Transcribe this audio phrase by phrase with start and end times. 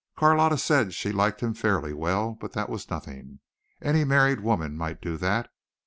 [0.17, 3.39] Carlotta said she liked him fairly well, but that was nothing.
[3.83, 5.51] Any married woman might do that.